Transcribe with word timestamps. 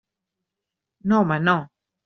No, 1.13 1.21
home, 1.21 1.39
no! 1.51 1.57